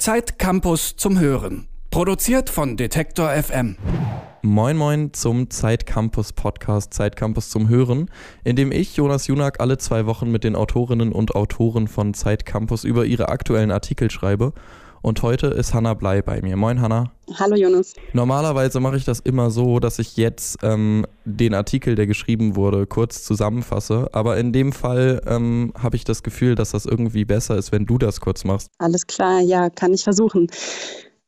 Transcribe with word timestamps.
Zeit 0.00 0.38
Campus 0.38 0.96
zum 0.96 1.18
Hören. 1.18 1.68
Produziert 1.90 2.48
von 2.48 2.78
Detektor 2.78 3.28
FM. 3.28 3.76
Moin 4.40 4.78
Moin 4.78 5.12
zum 5.12 5.50
Zeitcampus 5.50 6.32
Podcast 6.32 6.94
Zeitcampus 6.94 7.50
zum 7.50 7.68
Hören, 7.68 8.10
in 8.42 8.56
dem 8.56 8.72
ich, 8.72 8.96
Jonas 8.96 9.26
Junak, 9.26 9.60
alle 9.60 9.76
zwei 9.76 10.06
Wochen 10.06 10.30
mit 10.30 10.42
den 10.42 10.56
Autorinnen 10.56 11.12
und 11.12 11.34
Autoren 11.34 11.86
von 11.86 12.14
Zeitcampus 12.14 12.84
über 12.84 13.04
ihre 13.04 13.28
aktuellen 13.28 13.70
Artikel 13.70 14.10
schreibe. 14.10 14.54
Und 15.02 15.22
heute 15.22 15.46
ist 15.46 15.72
Hanna 15.72 15.94
Blei 15.94 16.20
bei 16.20 16.42
mir. 16.42 16.56
Moin 16.56 16.82
Hanna. 16.82 17.10
Hallo 17.38 17.56
Jonas. 17.56 17.94
Normalerweise 18.12 18.80
mache 18.80 18.98
ich 18.98 19.04
das 19.06 19.20
immer 19.20 19.50
so, 19.50 19.80
dass 19.80 19.98
ich 19.98 20.18
jetzt 20.18 20.58
ähm, 20.62 21.06
den 21.24 21.54
Artikel, 21.54 21.94
der 21.94 22.06
geschrieben 22.06 22.54
wurde, 22.54 22.86
kurz 22.86 23.24
zusammenfasse. 23.24 24.08
Aber 24.12 24.36
in 24.36 24.52
dem 24.52 24.72
Fall 24.72 25.22
ähm, 25.26 25.72
habe 25.78 25.96
ich 25.96 26.04
das 26.04 26.22
Gefühl, 26.22 26.54
dass 26.54 26.72
das 26.72 26.84
irgendwie 26.84 27.24
besser 27.24 27.56
ist, 27.56 27.72
wenn 27.72 27.86
du 27.86 27.96
das 27.96 28.20
kurz 28.20 28.44
machst. 28.44 28.68
Alles 28.78 29.06
klar, 29.06 29.40
ja, 29.40 29.70
kann 29.70 29.94
ich 29.94 30.04
versuchen. 30.04 30.48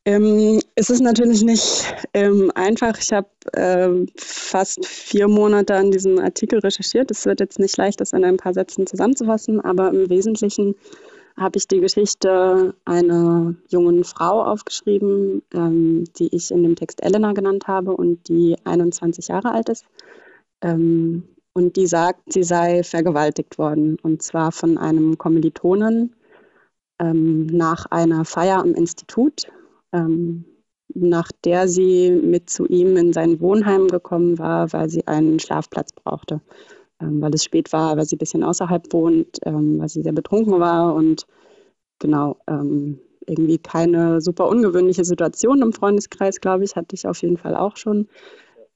Ähm, 0.05 0.61
es 0.75 0.91
ist 0.91 1.01
natürlich 1.01 1.43
nicht 1.43 1.95
ähm, 2.13 2.53
einfach. 2.55 2.99
Ich 2.99 3.11
habe 3.13 3.29
äh, 3.53 3.89
fast 4.17 4.85
vier 4.85 5.29
Monate 5.29 5.77
an 5.77 5.91
diesem 5.93 6.19
Artikel 6.19 6.59
recherchiert. 6.59 7.11
Es 7.11 7.25
wird 7.25 7.41
jetzt 7.41 7.59
nicht 7.59 7.77
leicht, 7.79 8.01
das 8.03 8.13
in 8.13 8.25
ein 8.25 8.37
paar 8.37 8.53
Sätzen 8.53 8.87
zusammenzufassen, 8.87 9.61
aber 9.61 9.91
im 9.91 10.11
Wesentlichen 10.11 10.75
habe 11.37 11.59
ich 11.59 11.69
die 11.69 11.81
Geschichte 11.81 12.75
einer 12.85 13.55
jungen 13.69 14.05
Frau 14.05 14.43
aufgeschrieben, 14.45 15.43
ähm, 15.55 16.05
die 16.19 16.35
ich 16.35 16.51
in 16.51 16.63
dem 16.63 16.77
Text 16.77 17.03
Elena 17.03 17.33
genannt 17.33 17.67
habe 17.69 17.93
und 17.97 18.29
die 18.29 18.57
21 18.65 19.29
Jahre 19.29 19.53
alt 19.53 19.69
ist. 19.69 19.85
Ähm, 20.61 21.25
und 21.55 21.77
die 21.77 21.87
sagt, 21.87 22.33
sie 22.33 22.45
sei 22.45 22.83
vergewaltigt 22.83 23.59
worden 23.59 23.97
und 24.03 24.23
zwar 24.23 24.53
von 24.53 24.79
einem 24.79 25.19
Kommilitonen 25.19 26.17
ähm, 26.99 27.47
nach 27.47 27.87
einer 27.87 28.25
Feier 28.25 28.59
am 28.61 28.75
Institut 28.75 29.47
ähm, 29.93 30.45
nach 30.95 31.31
der 31.45 31.69
sie 31.69 32.11
mit 32.11 32.51
zu 32.51 32.67
ihm 32.67 32.97
in 32.97 33.13
sein 33.13 33.41
Wohnheim 33.41 33.89
gekommen 33.89 34.39
war, 34.39 34.73
weil 34.73 34.89
sie 34.89 35.07
einen 35.07 35.39
Schlafplatz 35.39 35.93
brauchte. 35.93 36.41
Ähm, 37.03 37.21
weil 37.21 37.35
es 37.35 37.45
spät 37.45 37.73
war, 37.73 37.97
weil 37.97 38.05
sie 38.05 38.17
ein 38.17 38.19
bisschen 38.19 38.45
außerhalb 38.45 38.93
wohnt, 38.93 39.39
ähm, 39.45 39.81
weil 39.81 39.89
sie 39.89 40.03
sehr 40.03 40.13
betrunken 40.13 40.61
war 40.61 40.95
und 40.95 41.27
genau, 41.99 42.37
ähm, 42.47 43.01
irgendwie 43.27 43.59
keine 43.59 44.21
super 44.21 44.49
ungewöhnliche 44.49 45.05
Situation 45.05 45.63
im 45.63 45.73
Freundeskreis, 45.73 46.41
glaube 46.41 46.65
ich, 46.65 46.77
hatte 46.77 46.95
ich 46.95 47.07
auf 47.07 47.23
jeden 47.23 47.37
Fall 47.37 47.57
auch 47.57 47.77
schon, 47.77 48.09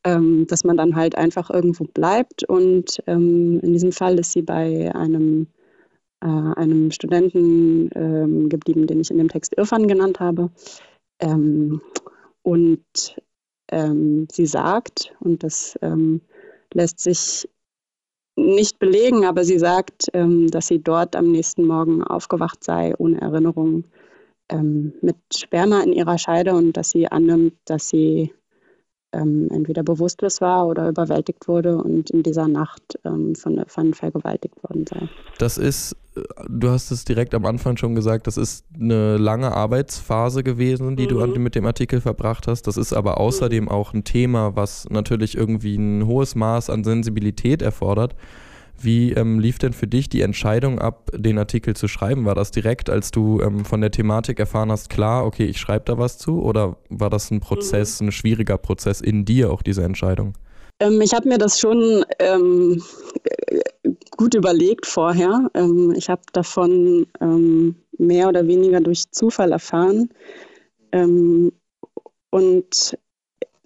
dass 0.05 0.63
man 0.63 0.77
dann 0.77 0.95
halt 0.95 1.19
einfach 1.19 1.51
irgendwo 1.51 1.83
bleibt. 1.83 2.45
Und 2.45 3.01
in 3.07 3.73
diesem 3.73 3.91
Fall 3.91 4.21
ist 4.21 4.31
sie 4.31 4.43
bei 4.43 4.95
einem, 4.95 5.49
äh, 6.21 6.29
einem 6.29 6.93
Studenten 6.93 7.91
ähm, 7.93 8.49
geblieben, 8.49 8.87
den 8.87 9.01
ich 9.01 9.11
in 9.11 9.19
dem 9.19 9.27
Text 9.27 9.59
Irfan 9.59 9.89
genannt 9.89 10.21
habe. 10.21 10.51
Ähm, 11.19 11.81
und 12.43 13.17
ähm, 13.73 14.29
sie 14.31 14.47
sagt, 14.47 15.13
und 15.19 15.43
das 15.43 15.77
lässt 16.73 17.01
sich 17.01 17.49
nicht 18.37 18.79
belegen, 18.79 19.25
aber 19.25 19.45
sie 19.45 19.59
sagt, 19.59 20.07
ähm, 20.13 20.49
dass 20.51 20.67
sie 20.69 20.83
dort 20.83 21.17
am 21.17 21.33
nächsten 21.33 21.65
Morgen 21.65 22.05
aufgewacht 22.05 22.63
sei, 22.63 22.95
ohne 22.99 23.21
Erinnerung, 23.21 23.85
ähm, 24.49 24.93
mit 25.01 25.17
Sperma 25.35 25.83
in 25.83 25.93
ihrer 25.93 26.19
Scheide 26.19 26.55
und 26.55 26.77
dass 26.77 26.91
sie 26.91 27.09
annimmt, 27.09 27.55
dass 27.65 27.89
sie 27.89 28.33
ähm, 29.13 29.49
entweder 29.51 29.83
bewusstlos 29.83 30.41
war 30.41 30.67
oder 30.67 30.89
überwältigt 30.89 31.49
wurde 31.49 31.79
und 31.79 32.11
in 32.11 32.23
dieser 32.23 32.47
Nacht 32.49 32.99
von, 33.03 33.35
von 33.67 33.95
vergewaltigt 33.95 34.63
worden 34.63 34.85
sei. 34.87 35.09
Das 35.39 35.59
ist, 35.59 35.97
du 36.49 36.71
hast 36.71 36.91
es 36.91 37.05
direkt 37.05 37.35
am 37.35 37.45
Anfang 37.45 37.77
schon 37.77 37.95
gesagt, 37.95 38.27
das 38.27 38.37
ist 38.37 38.65
eine 38.75 39.17
lange 39.17 39.53
Arbeitsphase 39.53 40.43
gewesen, 40.43 40.97
die 40.97 41.05
mhm. 41.05 41.35
du 41.35 41.41
mit 41.41 41.55
dem 41.55 41.67
Artikel 41.67 42.01
verbracht 42.01 42.47
hast. 42.47 42.67
Das 42.67 42.77
ist 42.77 42.93
aber 42.93 43.19
außerdem 43.19 43.65
mhm. 43.65 43.71
auch 43.71 43.95
ein 43.95 44.05
Thema, 44.05 44.57
was 44.57 44.89
natürlich 44.91 45.37
irgendwie 45.37 45.77
ein 45.77 46.07
hohes 46.07 46.35
Maß 46.35 46.71
an 46.71 46.85
Sensibilität 46.85 47.63
erfordert. 47.63 48.15
Wie 48.79 49.13
ähm, 49.13 49.41
lief 49.41 49.59
denn 49.59 49.73
für 49.73 49.87
dich 49.87 50.11
die 50.11 50.21
Entscheidung 50.21 50.79
ab, 50.79 51.11
den 51.15 51.39
Artikel 51.39 51.75
zu 51.75 51.89
schreiben? 51.89 52.27
War 52.27 52.35
das 52.35 52.51
direkt, 52.51 52.91
als 52.91 53.11
du 53.11 53.41
ähm, 53.41 53.65
von 53.65 53.81
der 53.81 53.91
Thematik 53.91 54.39
erfahren 54.39 54.71
hast, 54.71 54.91
klar, 54.91 55.25
okay, 55.25 55.47
ich 55.47 55.59
schreibe 55.59 55.87
da 55.87 55.99
was 55.99 56.19
zu? 56.19 56.43
Oder 56.43 56.77
war 56.91 57.09
das 57.09 57.31
ein 57.31 57.41
Prozess, 57.41 58.01
mhm. 58.01 58.09
ein 58.09 58.13
schwieriger 58.13 58.59
Prozess 58.59 59.01
in 59.01 59.25
dir, 59.25 59.51
auch 59.51 59.63
diese 59.63 59.83
Entscheidung? 59.83 60.35
Ähm, 60.79 61.01
ich 61.01 61.15
habe 61.15 61.27
mir 61.27 61.39
das 61.39 61.59
schon 61.59 62.05
ähm, 62.19 62.83
gut 64.17 64.35
überlegt 64.35 64.87
vorher. 64.87 65.51
Ähm, 65.55 65.93
ich 65.97 66.09
habe 66.09 66.23
davon 66.33 67.07
ähm, 67.21 67.77
mehr 67.99 68.29
oder 68.29 68.47
weniger 68.47 68.81
durch 68.81 69.11
Zufall 69.11 69.53
erfahren. 69.53 70.11
und 72.31 72.99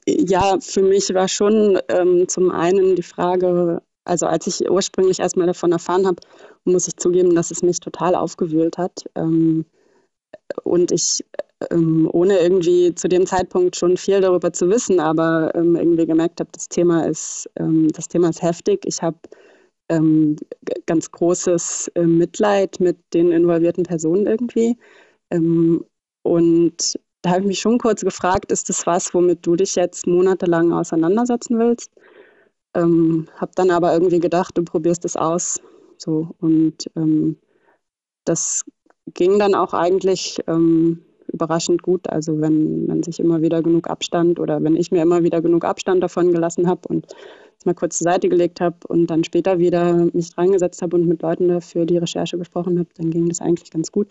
ja, 0.06 0.58
für 0.60 0.82
mich 0.82 1.14
war 1.14 1.28
schon 1.28 1.78
zum 2.26 2.50
einen 2.50 2.96
die 2.96 3.02
Frage, 3.02 3.82
also 4.04 4.26
als 4.26 4.46
ich 4.46 4.68
ursprünglich 4.68 5.20
erstmal 5.20 5.46
davon 5.46 5.72
erfahren 5.72 6.06
habe, 6.06 6.20
muss 6.64 6.88
ich 6.88 6.96
zugeben, 6.96 7.34
dass 7.34 7.50
es 7.50 7.62
mich 7.62 7.80
total 7.80 8.14
aufgewühlt 8.14 8.78
hat. 8.78 9.04
Ähm, 9.14 9.64
und 10.64 10.92
ich, 10.92 11.24
ähm, 11.70 12.08
ohne 12.12 12.38
irgendwie 12.38 12.94
zu 12.94 13.08
dem 13.08 13.26
Zeitpunkt 13.26 13.76
schon 13.76 13.96
viel 13.96 14.20
darüber 14.20 14.52
zu 14.52 14.68
wissen, 14.68 15.00
aber 15.00 15.52
ähm, 15.54 15.76
irgendwie 15.76 16.06
gemerkt 16.06 16.40
habe, 16.40 16.50
das 16.52 16.68
ähm, 17.56 17.88
das 17.92 18.08
Thema 18.08 18.30
ist 18.30 18.42
heftig. 18.42 18.84
Ich 18.84 19.02
habe 19.02 19.18
ähm, 19.90 20.36
ganz 20.86 21.10
großes 21.10 21.88
äh, 21.94 22.04
Mitleid 22.04 22.80
mit 22.80 22.96
den 23.12 23.32
involvierten 23.32 23.84
Personen 23.84 24.26
irgendwie. 24.26 24.78
Ähm, 25.30 25.84
und 26.22 26.98
da 27.22 27.30
habe 27.30 27.40
ich 27.42 27.46
mich 27.46 27.60
schon 27.60 27.78
kurz 27.78 28.02
gefragt, 28.02 28.50
ist 28.50 28.68
das 28.68 28.86
was, 28.86 29.12
womit 29.12 29.44
du 29.46 29.56
dich 29.56 29.74
jetzt 29.74 30.06
monatelang 30.06 30.72
auseinandersetzen 30.72 31.58
willst? 31.58 31.90
Ähm, 32.74 33.26
habe 33.36 33.52
dann 33.56 33.70
aber 33.70 33.92
irgendwie 33.92 34.20
gedacht, 34.20 34.56
du 34.56 34.62
probierst 34.62 35.04
es 35.04 35.16
aus. 35.16 35.60
So, 35.98 36.34
und 36.38 36.86
ähm, 36.96 37.36
das 38.24 38.64
ging 39.12 39.38
dann 39.38 39.54
auch 39.54 39.74
eigentlich 39.74 40.38
ähm, 40.46 41.02
überraschend 41.32 41.82
gut. 41.82 42.08
Also 42.08 42.40
wenn 42.40 42.86
man 42.86 43.02
sich 43.02 43.18
immer 43.18 43.42
wieder 43.42 43.62
genug 43.62 43.90
Abstand 43.90 44.38
oder 44.38 44.62
wenn 44.62 44.76
ich 44.76 44.92
mir 44.92 45.02
immer 45.02 45.22
wieder 45.24 45.42
genug 45.42 45.64
Abstand 45.64 46.02
davon 46.02 46.32
gelassen 46.32 46.68
habe 46.68 46.88
und 46.88 47.06
mal 47.66 47.74
kurz 47.74 47.98
zur 47.98 48.04
Seite 48.04 48.28
gelegt 48.28 48.60
habe 48.60 48.76
und 48.88 49.08
dann 49.08 49.24
später 49.24 49.58
wieder 49.58 50.08
mich 50.12 50.34
dran 50.34 50.52
gesetzt 50.52 50.82
habe 50.82 50.96
und 50.96 51.06
mit 51.06 51.22
Leuten 51.22 51.48
dafür 51.48 51.84
die 51.86 51.98
Recherche 51.98 52.38
gesprochen 52.38 52.78
habe, 52.78 52.88
dann 52.96 53.10
ging 53.10 53.28
das 53.28 53.40
eigentlich 53.40 53.70
ganz 53.70 53.92
gut. 53.92 54.08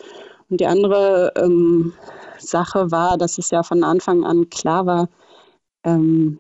Und 0.50 0.60
die 0.60 0.68
andere 0.68 1.34
ähm, 1.36 1.94
Sache 2.38 2.92
war, 2.92 3.18
dass 3.18 3.38
es 3.38 3.50
ja 3.52 3.64
von 3.64 3.84
Anfang 3.84 4.24
an 4.24 4.50
klar 4.50 4.86
war, 4.86 5.10
ähm, 5.84 6.40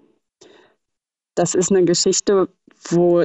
das 1.36 1.56
ist 1.56 1.72
eine 1.72 1.86
Geschichte, 1.86 2.50
wo 2.90 3.24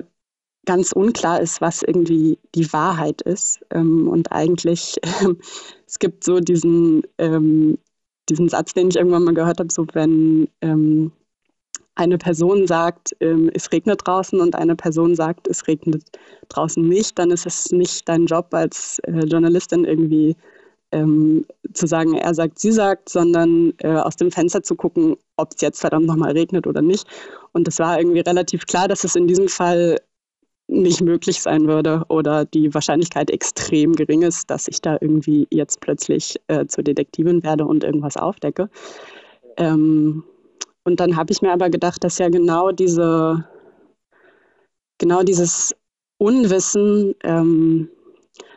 ganz 0.67 0.93
unklar 0.93 1.41
ist, 1.41 1.61
was 1.61 1.83
irgendwie 1.83 2.39
die 2.55 2.73
Wahrheit 2.73 3.23
ist. 3.23 3.61
Ähm, 3.71 4.09
und 4.09 4.33
eigentlich, 4.33 4.97
es 5.87 5.99
gibt 5.99 6.25
so 6.25 6.41
diesen, 6.41 7.03
ähm, 7.19 7.79
diesen 8.29 8.49
Satz, 8.49 8.73
den 8.73 8.89
ich 8.89 8.97
irgendwann 8.97 9.25
mal 9.25 9.35
gehört 9.35 9.61
habe, 9.61 9.73
so 9.73 9.87
wenn 9.93 10.49
ähm, 10.61 11.13
eine 11.97 12.19
Person 12.19 12.67
sagt, 12.67 13.15
ähm, 13.21 13.51
es 13.55 13.71
regnet 13.73 14.01
draußen 14.05 14.41
und 14.41 14.55
eine 14.57 14.77
Person 14.77 15.15
sagt, 15.15 15.47
es 15.49 15.67
regnet 15.69 16.03
draußen 16.49 16.87
nicht, 16.87 17.19
dann 17.19 17.31
ist 17.31 17.47
es 17.47 17.71
nicht 17.71 18.09
dein 18.09 18.27
Job 18.27 18.49
als 18.53 18.99
äh, 19.01 19.21
Journalistin 19.21 19.85
irgendwie 19.85 20.37
ähm, 20.93 21.45
zu 21.73 21.87
sagen, 21.87 22.15
er 22.15 22.35
sagt, 22.35 22.59
sie 22.59 22.73
sagt, 22.73 23.09
sondern 23.09 23.75
äh, 23.79 23.97
aus 23.97 24.17
dem 24.17 24.31
Fenster 24.31 24.63
zu 24.63 24.75
gucken, 24.77 25.17
ob 25.37 25.51
es 25.55 25.61
jetzt 25.61 25.81
verdammt 25.81 26.07
nochmal 26.07 26.33
regnet 26.33 26.67
oder 26.67 26.83
nicht. 26.83 27.07
Und 27.53 27.67
es 27.69 27.79
war 27.79 27.99
irgendwie 27.99 28.21
relativ 28.21 28.67
klar, 28.67 28.89
dass 28.89 29.05
es 29.05 29.17
in 29.17 29.27
diesem 29.27 29.49
Fall 29.49 29.99
nicht 30.67 31.03
möglich 31.03 31.43
sein 31.43 31.67
würde 31.67 32.05
oder 32.09 32.45
die 32.45 32.73
Wahrscheinlichkeit 32.73 33.31
extrem 33.31 33.93
gering 33.93 34.23
ist, 34.23 34.51
dass 34.51 34.67
ich 34.69 34.81
da 34.81 34.97
irgendwie 35.01 35.47
jetzt 35.51 35.81
plötzlich 35.81 36.41
äh, 36.47 36.67
zur 36.67 36.85
Detektivin 36.85 37.43
werde 37.43 37.67
und 37.67 37.85
irgendwas 37.85 38.17
aufdecke. 38.17 38.71
Ähm, 39.57 40.25
und 40.85 41.01
dann 41.01 41.17
habe 41.17 41.33
ich 41.33 41.43
mir 41.43 41.53
aber 41.53 41.71
gedacht, 41.71 42.05
dass 42.05 42.19
ja 42.19 42.29
genau 42.29 42.71
diese, 42.71 43.45
genau 44.99 45.23
dieses 45.23 45.75
Unwissen, 46.19 47.15
ähm, 47.25 47.89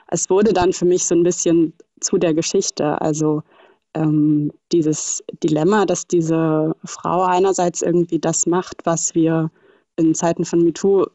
es 0.10 0.30
wurde 0.30 0.54
dann 0.54 0.74
für 0.74 0.86
mich 0.86 1.06
so 1.06 1.16
ein 1.16 1.24
bisschen 1.24 1.74
zu 2.00 2.18
der 2.18 2.34
Geschichte. 2.34 3.02
Also 3.02 3.44
ähm, 3.94 4.52
dieses 4.72 5.24
Dilemma, 5.44 5.86
dass 5.86 6.06
diese 6.06 6.76
Frau 6.86 7.24
einerseits 7.24 7.82
irgendwie 7.82 8.20
das 8.20 8.46
macht, 8.46 8.86
was 8.86 9.16
wir 9.16 9.50
in 9.96 10.14
Zeiten 10.14 10.46
von 10.46 10.64
MeToo 10.64 11.08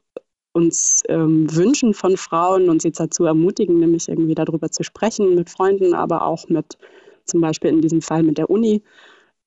uns 0.53 1.03
ähm, 1.09 1.47
wünschen 1.55 1.95
von 1.95 2.17
Frauen 2.17 2.69
und 2.69 2.83
sie 2.83 2.93
dazu 2.93 3.25
ermutigen, 3.25 3.79
nämlich 3.79 4.09
irgendwie 4.09 4.35
darüber 4.35 4.71
zu 4.71 4.83
sprechen 4.83 5.35
mit 5.35 5.49
Freunden, 5.49 5.95
aber 5.95 6.27
auch 6.27 6.49
mit 6.49 6.77
zum 7.25 7.41
Beispiel 7.41 7.71
in 7.71 7.81
diesem 7.81 8.03
Fall 8.03 8.23
mit 8.23 8.37
der 8.39 8.51
Uni. 8.51 8.83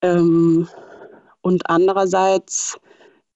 Ähm, 0.02 0.68
und 1.46 1.70
andererseits 1.70 2.80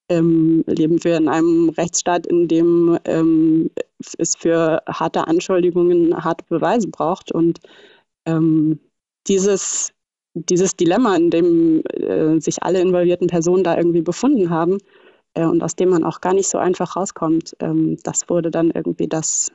ähm, 0.09 0.63
leben 0.65 1.03
wir 1.03 1.15
in 1.15 1.29
einem 1.29 1.69
Rechtsstaat, 1.69 2.25
in 2.25 2.47
dem 2.47 2.97
ähm, 3.06 3.69
es 4.17 4.35
für 4.35 4.81
harte 4.88 5.27
Anschuldigungen 5.27 6.15
harte 6.17 6.44
Beweise 6.50 6.88
braucht. 6.88 7.31
Und 7.31 7.59
ähm, 8.25 8.79
dieses, 9.27 9.94
dieses 10.33 10.75
Dilemma, 10.75 11.17
in 11.17 11.29
dem 11.29 11.83
äh, 11.85 12.39
sich 12.39 12.63
alle 12.63 12.81
involvierten 12.81 13.27
Personen 13.27 13.63
da 13.63 13.77
irgendwie 13.77 14.01
befunden 14.01 14.50
haben 14.50 14.79
äh, 15.35 15.45
und 15.45 15.61
aus 15.61 15.75
dem 15.75 15.89
man 15.89 16.03
auch 16.03 16.19
gar 16.19 16.33
nicht 16.33 16.50
so 16.50 16.57
einfach 16.57 16.95
rauskommt, 16.95 17.56
ähm, 17.59 17.97
das 18.01 18.27
wurde 18.27 18.50
dann 18.50 18.71
irgendwie 18.71 19.07
das, 19.07 19.51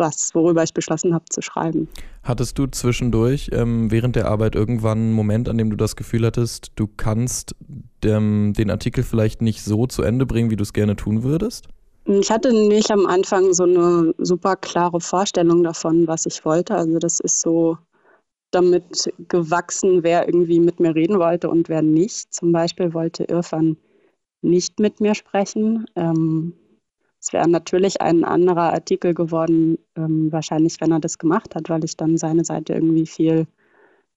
was, 0.00 0.34
worüber 0.34 0.64
ich 0.64 0.74
beschlossen 0.74 1.14
habe 1.14 1.26
zu 1.30 1.40
schreiben. 1.42 1.88
Hattest 2.24 2.58
du 2.58 2.66
zwischendurch 2.66 3.50
ähm, 3.52 3.92
während 3.92 4.16
der 4.16 4.26
Arbeit 4.26 4.56
irgendwann 4.56 4.98
einen 4.98 5.12
Moment, 5.12 5.48
an 5.48 5.56
dem 5.56 5.70
du 5.70 5.76
das 5.76 5.94
Gefühl 5.94 6.26
hattest, 6.26 6.72
du 6.74 6.88
kannst 6.88 7.54
dem, 8.02 8.52
den 8.54 8.70
Artikel 8.70 9.04
vielleicht 9.04 9.42
nicht 9.42 9.62
so 9.62 9.86
zu 9.86 10.02
Ende 10.02 10.26
bringen, 10.26 10.50
wie 10.50 10.56
du 10.56 10.62
es 10.62 10.72
gerne 10.72 10.96
tun 10.96 11.22
würdest? 11.22 11.68
Ich 12.06 12.30
hatte 12.30 12.52
nicht 12.52 12.90
am 12.90 13.06
Anfang 13.06 13.52
so 13.52 13.64
eine 13.64 14.14
super 14.18 14.56
klare 14.56 15.00
Vorstellung 15.00 15.62
davon, 15.62 16.08
was 16.08 16.26
ich 16.26 16.44
wollte. 16.44 16.74
Also 16.74 16.98
das 16.98 17.20
ist 17.20 17.40
so 17.40 17.78
damit 18.50 19.12
gewachsen, 19.28 20.02
wer 20.02 20.26
irgendwie 20.26 20.60
mit 20.60 20.80
mir 20.80 20.94
reden 20.94 21.18
wollte 21.18 21.48
und 21.48 21.68
wer 21.68 21.82
nicht. 21.82 22.34
Zum 22.34 22.52
Beispiel 22.52 22.94
wollte 22.94 23.24
Irfan 23.24 23.76
nicht 24.42 24.80
mit 24.80 25.00
mir 25.00 25.14
sprechen. 25.14 25.86
Ähm, 25.94 26.54
es 27.30 27.34
wäre 27.34 27.48
natürlich 27.48 28.00
ein 28.00 28.24
anderer 28.24 28.72
Artikel 28.72 29.14
geworden, 29.14 29.78
ähm, 29.94 30.32
wahrscheinlich, 30.32 30.80
wenn 30.80 30.90
er 30.90 30.98
das 30.98 31.16
gemacht 31.16 31.54
hat, 31.54 31.68
weil 31.68 31.84
ich 31.84 31.96
dann 31.96 32.16
seine 32.16 32.44
Seite 32.44 32.72
irgendwie 32.72 33.06
viel 33.06 33.46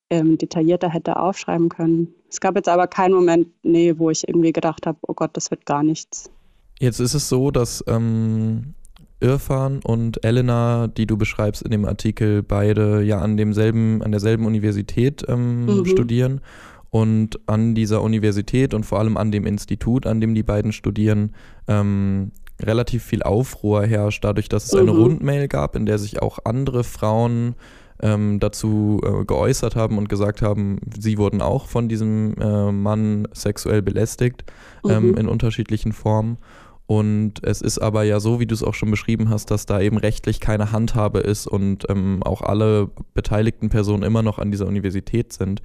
ähm, 0.09 0.39
detaillierter 0.39 0.89
hätte 0.89 1.17
aufschreiben 1.17 1.69
können. 1.69 2.07
Es 2.27 2.39
gab 2.39 2.55
jetzt 2.55 2.67
aber 2.67 2.87
keinen 2.87 3.13
Moment, 3.13 3.49
nee, 3.61 3.93
wo 3.99 4.09
ich 4.09 4.27
irgendwie 4.27 4.51
gedacht 4.51 4.87
habe, 4.87 4.97
oh 5.07 5.13
Gott, 5.13 5.29
das 5.33 5.51
wird 5.51 5.67
gar 5.67 5.83
nichts. 5.83 6.31
Jetzt 6.79 6.99
ist 6.99 7.13
es 7.13 7.29
so, 7.29 7.51
dass 7.51 7.83
ähm, 7.87 8.73
Irfan 9.19 9.81
und 9.83 10.25
Elena, 10.25 10.87
die 10.87 11.05
du 11.05 11.15
beschreibst 11.15 11.61
in 11.61 11.69
dem 11.69 11.85
Artikel, 11.85 12.41
beide 12.41 13.03
ja 13.03 13.19
an 13.19 13.37
demselben, 13.37 14.01
an 14.01 14.09
derselben 14.09 14.47
Universität 14.47 15.23
ähm, 15.27 15.67
mhm. 15.67 15.85
studieren. 15.85 16.41
Und 16.89 17.39
an 17.47 17.73
dieser 17.73 18.03
Universität 18.03 18.75
und 18.75 18.85
vor 18.85 18.99
allem 18.99 19.17
an 19.17 19.31
dem 19.31 19.47
Institut, 19.47 20.05
an 20.05 20.21
dem 20.21 20.35
die 20.35 20.43
beiden 20.43 20.71
studieren, 20.71 21.33
ähm, 21.67 22.31
relativ 22.63 23.03
viel 23.03 23.23
Aufruhr 23.23 23.85
herrscht, 23.85 24.23
dadurch, 24.23 24.49
dass 24.49 24.65
es 24.65 24.73
mhm. 24.73 24.79
eine 24.79 24.91
Rundmail 24.91 25.47
gab, 25.47 25.75
in 25.75 25.85
der 25.85 25.99
sich 25.99 26.21
auch 26.21 26.39
andere 26.43 26.83
Frauen 26.83 27.55
ähm, 28.01 28.39
dazu 28.39 29.01
äh, 29.03 29.25
geäußert 29.25 29.75
haben 29.75 29.97
und 29.97 30.09
gesagt 30.09 30.41
haben, 30.41 30.79
sie 30.97 31.17
wurden 31.17 31.41
auch 31.41 31.67
von 31.67 31.87
diesem 31.87 32.35
äh, 32.39 32.71
Mann 32.71 33.27
sexuell 33.33 33.81
belästigt 33.81 34.43
ähm, 34.87 35.11
mhm. 35.11 35.17
in 35.17 35.27
unterschiedlichen 35.27 35.93
Formen. 35.93 36.37
Und 36.85 37.43
es 37.43 37.61
ist 37.61 37.79
aber 37.79 38.03
ja 38.03 38.19
so, 38.19 38.39
wie 38.39 38.45
du 38.45 38.53
es 38.53 38.63
auch 38.63 38.73
schon 38.73 38.91
beschrieben 38.91 39.29
hast, 39.29 39.51
dass 39.51 39.65
da 39.65 39.79
eben 39.79 39.97
rechtlich 39.97 40.41
keine 40.41 40.71
Handhabe 40.73 41.19
ist 41.19 41.47
und 41.47 41.89
ähm, 41.89 42.21
auch 42.23 42.41
alle 42.41 42.89
beteiligten 43.13 43.69
Personen 43.69 44.03
immer 44.03 44.21
noch 44.21 44.37
an 44.37 44.51
dieser 44.51 44.67
Universität 44.67 45.31
sind. 45.31 45.61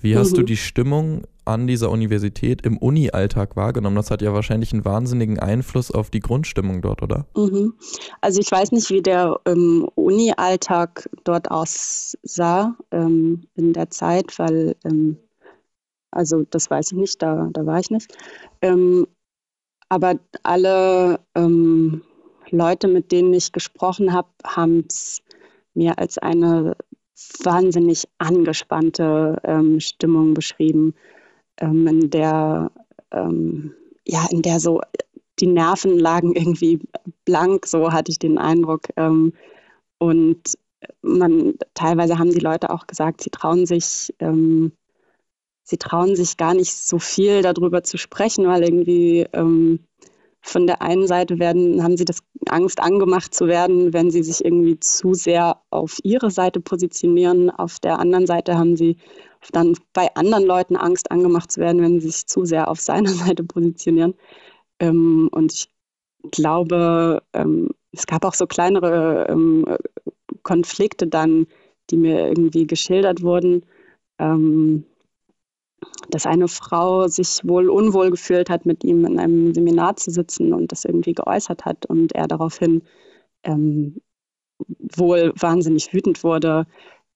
Wie 0.00 0.16
hast 0.16 0.32
mhm. 0.32 0.36
du 0.36 0.42
die 0.44 0.56
Stimmung 0.56 1.22
an 1.44 1.66
dieser 1.66 1.90
Universität 1.90 2.64
im 2.64 2.78
Uni-Alltag 2.78 3.56
wahrgenommen? 3.56 3.96
Das 3.96 4.10
hat 4.10 4.22
ja 4.22 4.32
wahrscheinlich 4.32 4.72
einen 4.72 4.84
wahnsinnigen 4.84 5.38
Einfluss 5.38 5.90
auf 5.90 6.10
die 6.10 6.20
Grundstimmung 6.20 6.80
dort, 6.80 7.02
oder? 7.02 7.26
Mhm. 7.36 7.74
Also 8.20 8.40
ich 8.40 8.50
weiß 8.50 8.72
nicht, 8.72 8.90
wie 8.90 9.02
der 9.02 9.40
ähm, 9.46 9.88
Uni-Alltag 9.94 11.08
dort 11.24 11.50
aussah 11.50 12.76
ähm, 12.90 13.42
in 13.54 13.72
der 13.72 13.90
Zeit, 13.90 14.38
weil, 14.38 14.76
ähm, 14.84 15.18
also 16.10 16.44
das 16.48 16.70
weiß 16.70 16.92
ich 16.92 16.98
nicht, 16.98 17.22
da, 17.22 17.48
da 17.52 17.66
war 17.66 17.78
ich 17.78 17.90
nicht. 17.90 18.16
Ähm, 18.62 19.06
aber 19.88 20.14
alle 20.44 21.20
ähm, 21.34 22.02
Leute, 22.50 22.88
mit 22.88 23.12
denen 23.12 23.34
ich 23.34 23.52
gesprochen 23.52 24.12
habe, 24.12 24.28
haben 24.44 24.84
es 24.88 25.20
mir 25.74 25.98
als 25.98 26.18
eine 26.18 26.76
wahnsinnig 27.42 28.06
angespannte 28.18 29.40
ähm, 29.44 29.80
Stimmung 29.80 30.34
beschrieben, 30.34 30.94
ähm, 31.58 31.86
in 31.86 32.10
der 32.10 32.70
ähm, 33.12 33.74
ja, 34.06 34.26
in 34.30 34.42
der 34.42 34.60
so 34.60 34.80
die 35.38 35.46
Nerven 35.46 35.98
lagen 35.98 36.34
irgendwie 36.34 36.80
blank, 37.24 37.66
so 37.66 37.92
hatte 37.92 38.10
ich 38.10 38.18
den 38.18 38.38
Eindruck. 38.38 38.88
Ähm, 38.96 39.32
und 39.98 40.58
man 41.02 41.54
teilweise 41.74 42.18
haben 42.18 42.30
die 42.30 42.40
Leute 42.40 42.70
auch 42.70 42.86
gesagt, 42.86 43.22
sie 43.22 43.30
trauen 43.30 43.66
sich, 43.66 44.14
ähm, 44.18 44.72
sie 45.62 45.76
trauen 45.76 46.16
sich 46.16 46.36
gar 46.36 46.54
nicht 46.54 46.72
so 46.72 46.98
viel 46.98 47.42
darüber 47.42 47.82
zu 47.82 47.98
sprechen, 47.98 48.46
weil 48.46 48.62
irgendwie 48.62 49.26
ähm, 49.32 49.80
von 50.42 50.66
der 50.66 50.82
einen 50.82 51.06
Seite 51.06 51.38
werden, 51.38 51.82
haben 51.82 51.96
sie 51.96 52.04
das 52.04 52.22
Angst 52.48 52.80
angemacht 52.80 53.34
zu 53.34 53.46
werden, 53.46 53.92
wenn 53.92 54.10
sie 54.10 54.22
sich 54.22 54.44
irgendwie 54.44 54.80
zu 54.80 55.14
sehr 55.14 55.60
auf 55.70 55.98
ihre 56.02 56.30
Seite 56.30 56.60
positionieren. 56.60 57.50
Auf 57.50 57.78
der 57.78 57.98
anderen 57.98 58.26
Seite 58.26 58.56
haben 58.56 58.76
sie 58.76 58.96
dann 59.52 59.76
bei 59.92 60.08
anderen 60.14 60.44
Leuten 60.44 60.76
Angst 60.76 61.10
angemacht 61.10 61.50
zu 61.50 61.60
werden, 61.60 61.82
wenn 61.82 62.00
sie 62.00 62.08
sich 62.08 62.26
zu 62.26 62.44
sehr 62.44 62.68
auf 62.68 62.80
seiner 62.80 63.10
Seite 63.10 63.44
positionieren. 63.44 64.14
Ähm, 64.78 65.28
und 65.32 65.52
ich 65.52 65.68
glaube, 66.30 67.22
ähm, 67.32 67.70
es 67.92 68.06
gab 68.06 68.24
auch 68.24 68.34
so 68.34 68.46
kleinere 68.46 69.26
ähm, 69.28 69.64
Konflikte 70.42 71.06
dann, 71.06 71.46
die 71.90 71.96
mir 71.96 72.28
irgendwie 72.28 72.66
geschildert 72.66 73.22
wurden. 73.22 73.64
Dass 76.10 76.26
eine 76.26 76.48
Frau 76.48 77.08
sich 77.08 77.40
wohl 77.44 77.70
unwohl 77.70 78.10
gefühlt 78.10 78.50
hat, 78.50 78.66
mit 78.66 78.84
ihm 78.84 79.04
in 79.04 79.18
einem 79.18 79.54
Seminar 79.54 79.96
zu 79.96 80.10
sitzen 80.10 80.52
und 80.52 80.72
das 80.72 80.84
irgendwie 80.84 81.14
geäußert 81.14 81.64
hat 81.64 81.86
und 81.86 82.12
er 82.12 82.26
daraufhin 82.26 82.82
ähm, 83.44 84.00
wohl 84.96 85.32
wahnsinnig 85.36 85.92
wütend 85.92 86.22
wurde. 86.24 86.66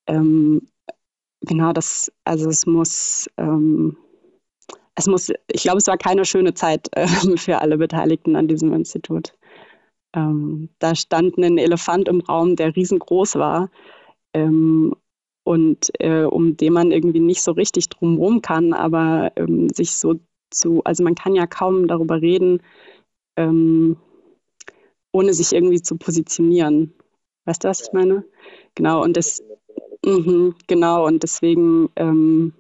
Ähm, 0.07 0.63
genau, 1.41 1.73
das, 1.73 2.13
also 2.25 2.49
es 2.49 2.67
muss, 2.67 3.29
ähm, 3.37 3.97
es 4.95 5.07
muss, 5.07 5.31
ich 5.53 5.63
glaube, 5.63 5.79
es 5.79 5.87
war 5.87 5.99
keine 5.99 6.25
schöne 6.25 6.55
Zeit 6.55 6.89
äh, 6.93 7.07
für 7.37 7.61
alle 7.61 7.79
Beteiligten 7.79 8.37
an 8.37 8.49
diesem 8.49 8.73
Institut. 8.73 9.35
Ähm, 10.15 10.71
da 10.79 10.95
stand 10.95 11.37
ein 11.39 11.59
Elefant 11.59 12.09
im 12.09 12.21
Raum, 12.21 12.57
der 12.57 12.75
riesengroß 12.75 13.35
war. 13.37 13.71
Ähm, 14.33 14.95
und 15.45 15.91
äh, 16.01 16.25
um 16.25 16.57
den 16.57 16.73
man 16.73 16.91
irgendwie 16.91 17.21
nicht 17.21 17.43
so 17.43 17.53
richtig 17.53 17.89
drumherum 17.91 18.43
kann, 18.43 18.73
aber 18.73 19.33
ähm, 19.37 19.69
sich 19.69 19.93
so 19.97 20.17
zu, 20.51 20.83
also 20.85 21.05
man 21.05 21.15
kann 21.15 21.35
ja 21.35 21.47
kaum 21.47 21.87
darüber 21.87 22.21
reden, 22.21 22.63
ähm, 23.37 23.97
ohne 25.13 25.33
sich 25.35 25.53
irgendwie 25.53 25.83
zu 25.83 25.97
positionieren. 25.97 26.95
Weißt 27.45 27.65
du, 27.65 27.69
was 27.69 27.83
ich 27.83 27.93
meine? 27.93 28.25
Genau, 28.75 29.03
und 29.03 29.17
das, 29.17 29.43
mh, 30.05 30.55
genau, 30.67 31.07
und 31.07 31.23
deswegen 31.23 31.91
ähm, 31.97 32.55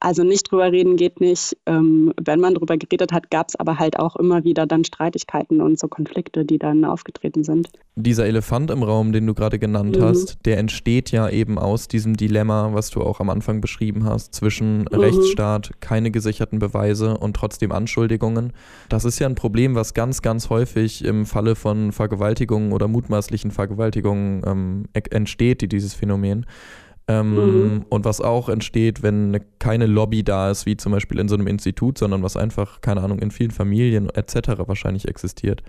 also 0.00 0.24
nicht 0.24 0.50
drüber 0.50 0.72
reden 0.72 0.96
geht 0.96 1.20
nicht. 1.20 1.56
Ähm, 1.66 2.12
wenn 2.20 2.40
man 2.40 2.54
drüber 2.54 2.76
geredet 2.78 3.12
hat, 3.12 3.30
gab 3.30 3.48
es 3.48 3.56
aber 3.56 3.78
halt 3.78 3.98
auch 3.98 4.16
immer 4.16 4.44
wieder 4.44 4.66
dann 4.66 4.84
Streitigkeiten 4.84 5.60
und 5.60 5.78
so 5.78 5.88
Konflikte, 5.88 6.44
die 6.44 6.58
dann 6.58 6.84
aufgetreten 6.84 7.44
sind. 7.44 7.68
Dieser 7.96 8.24
Elefant 8.24 8.70
im 8.70 8.82
Raum, 8.82 9.12
den 9.12 9.26
du 9.26 9.34
gerade 9.34 9.58
genannt 9.58 9.98
mhm. 9.98 10.02
hast, 10.02 10.38
der 10.46 10.58
entsteht 10.58 11.10
ja 11.10 11.28
eben 11.28 11.58
aus 11.58 11.86
diesem 11.86 12.16
Dilemma, 12.16 12.70
was 12.72 12.90
du 12.90 13.02
auch 13.02 13.20
am 13.20 13.28
Anfang 13.28 13.60
beschrieben 13.60 14.04
hast, 14.04 14.34
zwischen 14.34 14.80
mhm. 14.80 14.86
Rechtsstaat, 14.90 15.72
keine 15.80 16.10
gesicherten 16.10 16.58
Beweise 16.58 17.18
und 17.18 17.36
trotzdem 17.36 17.70
Anschuldigungen. 17.70 18.54
Das 18.88 19.04
ist 19.04 19.18
ja 19.18 19.28
ein 19.28 19.34
Problem, 19.34 19.74
was 19.74 19.92
ganz, 19.92 20.22
ganz 20.22 20.48
häufig 20.48 21.04
im 21.04 21.26
Falle 21.26 21.54
von 21.54 21.92
Vergewaltigungen 21.92 22.72
oder 22.72 22.88
mutmaßlichen 22.88 23.50
Vergewaltigungen 23.50 24.42
ähm, 24.46 24.84
entsteht, 24.92 25.70
dieses 25.70 25.92
Phänomen. 25.92 26.46
Ähm, 27.10 27.34
mhm. 27.34 27.86
Und 27.88 28.04
was 28.04 28.20
auch 28.20 28.48
entsteht, 28.48 29.02
wenn 29.02 29.40
keine 29.58 29.86
Lobby 29.86 30.22
da 30.22 30.48
ist, 30.48 30.64
wie 30.64 30.76
zum 30.76 30.92
Beispiel 30.92 31.18
in 31.18 31.28
so 31.28 31.34
einem 31.34 31.48
Institut, 31.48 31.98
sondern 31.98 32.22
was 32.22 32.36
einfach, 32.36 32.80
keine 32.82 33.02
Ahnung, 33.02 33.18
in 33.18 33.32
vielen 33.32 33.50
Familien 33.50 34.08
etc. 34.10 34.50
wahrscheinlich 34.66 35.08
existiert. 35.08 35.64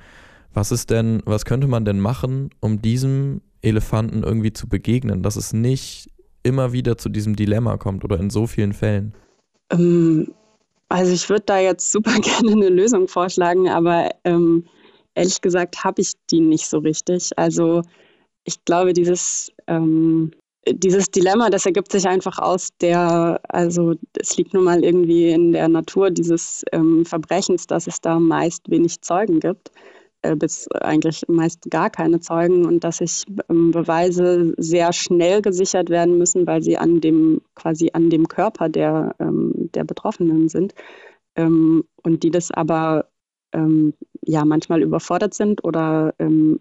Was 0.53 0.71
ist 0.71 0.91
denn, 0.91 1.23
was 1.25 1.45
könnte 1.45 1.67
man 1.67 1.83
denn 1.83 1.99
machen, 1.99 2.51
um 2.59 2.79
diesem 2.79 3.41
Elefanten 3.63 4.21
irgendwie 4.21 4.53
zu 4.53 4.69
begegnen, 4.69 5.23
dass 5.23 5.35
es 5.35 5.51
nicht 5.51 6.11
immer 6.43 6.73
wieder 6.73 6.97
zu 6.99 7.09
diesem 7.09 7.35
Dilemma 7.35 7.77
kommt 7.77 8.03
oder 8.03 8.19
in 8.19 8.29
so 8.29 8.45
vielen 8.45 8.73
Fällen? 8.73 9.13
Ähm, 9.71 10.31
also 10.89 11.11
ich 11.11 11.27
würde 11.27 11.43
da 11.47 11.59
jetzt 11.59 11.91
super 11.91 12.13
gerne 12.21 12.51
eine 12.51 12.69
Lösung 12.69 13.07
vorschlagen, 13.07 13.67
aber 13.67 14.09
ähm, 14.25 14.65
ehrlich 15.15 15.41
gesagt 15.41 15.83
habe 15.83 16.03
ich 16.03 16.13
die 16.29 16.39
nicht 16.39 16.67
so 16.67 16.77
richtig. 16.79 17.31
Also 17.35 17.81
ich 18.43 18.63
glaube, 18.65 18.93
dieses 18.93 19.51
ähm, 19.65 20.31
dieses 20.67 21.09
Dilemma, 21.09 21.49
das 21.49 21.65
ergibt 21.65 21.91
sich 21.91 22.07
einfach 22.07 22.37
aus 22.37 22.69
der, 22.81 23.39
also 23.47 23.95
es 24.19 24.37
liegt 24.37 24.53
nun 24.53 24.63
mal 24.63 24.83
irgendwie 24.83 25.31
in 25.31 25.53
der 25.53 25.67
Natur 25.67 26.11
dieses 26.11 26.63
ähm, 26.71 27.05
Verbrechens, 27.05 27.65
dass 27.65 27.87
es 27.87 27.99
da 27.99 28.19
meist 28.19 28.69
wenig 28.69 29.01
Zeugen 29.01 29.39
gibt, 29.39 29.71
äh, 30.21 30.35
bis 30.35 30.67
eigentlich 30.71 31.23
meist 31.27 31.69
gar 31.71 31.89
keine 31.89 32.19
Zeugen 32.19 32.65
und 32.65 32.83
dass 32.83 32.97
sich 32.97 33.23
ähm, 33.49 33.71
Beweise 33.71 34.53
sehr 34.57 34.93
schnell 34.93 35.41
gesichert 35.41 35.89
werden 35.89 36.19
müssen, 36.19 36.45
weil 36.45 36.61
sie 36.61 36.77
an 36.77 37.01
dem 37.01 37.41
quasi 37.55 37.89
an 37.93 38.11
dem 38.11 38.27
Körper 38.27 38.69
der, 38.69 39.15
ähm, 39.19 39.71
der 39.73 39.83
Betroffenen 39.83 40.47
sind 40.47 40.75
ähm, 41.35 41.85
und 42.03 42.21
die 42.21 42.29
das 42.29 42.51
aber 42.51 43.09
ähm, 43.51 43.95
ja 44.21 44.45
manchmal 44.45 44.83
überfordert 44.83 45.33
sind 45.33 45.63
oder 45.63 46.13
ähm, 46.19 46.59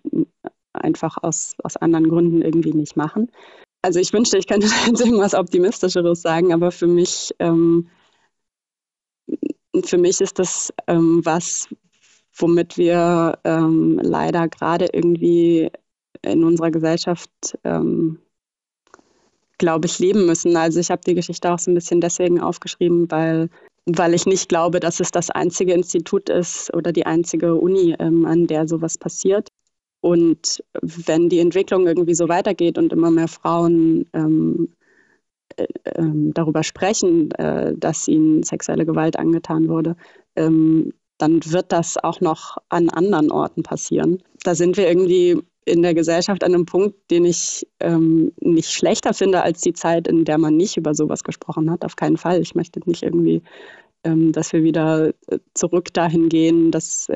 einfach 0.72 1.18
aus, 1.22 1.54
aus 1.62 1.76
anderen 1.76 2.08
Gründen 2.08 2.40
irgendwie 2.40 2.72
nicht 2.72 2.96
machen. 2.96 3.30
Also 3.82 3.98
ich 3.98 4.12
wünschte, 4.12 4.38
ich 4.38 4.46
könnte 4.46 4.66
jetzt 4.86 5.00
irgendwas 5.00 5.34
Optimistischeres 5.34 6.22
sagen, 6.22 6.52
aber 6.52 6.70
für 6.70 6.86
mich, 6.86 7.34
ähm, 7.38 7.88
für 9.84 9.98
mich 9.98 10.20
ist 10.20 10.38
das 10.38 10.72
ähm, 10.86 11.24
was, 11.24 11.68
womit 12.34 12.76
wir 12.76 13.38
ähm, 13.44 13.98
leider 14.02 14.48
gerade 14.48 14.88
irgendwie 14.92 15.70
in 16.22 16.44
unserer 16.44 16.70
Gesellschaft, 16.70 17.30
ähm, 17.64 18.18
glaube 19.58 19.86
ich, 19.86 19.98
leben 19.98 20.26
müssen. 20.26 20.56
Also 20.56 20.80
ich 20.80 20.90
habe 20.90 21.02
die 21.06 21.14
Geschichte 21.14 21.52
auch 21.52 21.58
so 21.58 21.70
ein 21.70 21.74
bisschen 21.74 22.00
deswegen 22.00 22.40
aufgeschrieben, 22.40 23.10
weil, 23.10 23.50
weil 23.86 24.14
ich 24.14 24.26
nicht 24.26 24.48
glaube, 24.48 24.80
dass 24.80 25.00
es 25.00 25.10
das 25.10 25.30
einzige 25.30 25.72
Institut 25.72 26.28
ist 26.28 26.72
oder 26.74 26.92
die 26.92 27.06
einzige 27.06 27.54
Uni, 27.54 27.94
ähm, 27.98 28.26
an 28.26 28.46
der 28.46 28.66
sowas 28.68 28.98
passiert. 28.98 29.48
Und 30.00 30.62
wenn 30.80 31.28
die 31.28 31.40
Entwicklung 31.40 31.86
irgendwie 31.86 32.14
so 32.14 32.28
weitergeht 32.28 32.78
und 32.78 32.92
immer 32.92 33.10
mehr 33.10 33.28
Frauen 33.28 34.06
ähm, 34.14 34.70
äh, 35.56 35.66
äh, 35.84 36.32
darüber 36.32 36.62
sprechen, 36.62 37.30
äh, 37.32 37.74
dass 37.76 38.08
ihnen 38.08 38.42
sexuelle 38.42 38.86
Gewalt 38.86 39.18
angetan 39.18 39.68
wurde, 39.68 39.96
ähm, 40.36 40.92
dann 41.18 41.40
wird 41.44 41.70
das 41.70 41.98
auch 42.02 42.20
noch 42.20 42.56
an 42.70 42.88
anderen 42.88 43.30
Orten 43.30 43.62
passieren. 43.62 44.22
Da 44.42 44.54
sind 44.54 44.78
wir 44.78 44.88
irgendwie 44.88 45.38
in 45.66 45.82
der 45.82 45.92
Gesellschaft 45.92 46.42
an 46.42 46.54
einem 46.54 46.64
Punkt, 46.64 47.10
den 47.10 47.26
ich 47.26 47.66
ähm, 47.80 48.32
nicht 48.40 48.70
schlechter 48.70 49.12
finde 49.12 49.42
als 49.42 49.60
die 49.60 49.74
Zeit, 49.74 50.08
in 50.08 50.24
der 50.24 50.38
man 50.38 50.56
nicht 50.56 50.78
über 50.78 50.94
sowas 50.94 51.22
gesprochen 51.24 51.70
hat. 51.70 51.84
Auf 51.84 51.96
keinen 51.96 52.16
Fall. 52.16 52.40
Ich 52.40 52.54
möchte 52.54 52.80
nicht 52.86 53.02
irgendwie, 53.02 53.42
ähm, 54.02 54.32
dass 54.32 54.54
wir 54.54 54.62
wieder 54.62 55.08
äh, 55.26 55.38
zurück 55.52 55.92
dahin 55.92 56.30
gehen, 56.30 56.70
dass, 56.70 57.08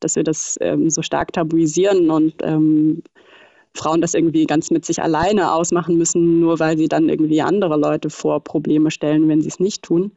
dass 0.00 0.16
wir 0.16 0.24
das 0.24 0.56
ähm, 0.60 0.90
so 0.90 1.02
stark 1.02 1.32
tabuisieren 1.32 2.10
und 2.10 2.34
ähm, 2.42 3.02
Frauen 3.74 4.00
das 4.00 4.14
irgendwie 4.14 4.46
ganz 4.46 4.70
mit 4.70 4.84
sich 4.84 5.00
alleine 5.00 5.52
ausmachen 5.52 5.96
müssen, 5.96 6.40
nur 6.40 6.58
weil 6.58 6.76
sie 6.76 6.88
dann 6.88 7.08
irgendwie 7.08 7.40
andere 7.40 7.76
Leute 7.76 8.10
vor 8.10 8.42
Probleme 8.42 8.90
stellen, 8.90 9.28
wenn 9.28 9.42
sie 9.42 9.48
es 9.48 9.60
nicht 9.60 9.82
tun. 9.82 10.12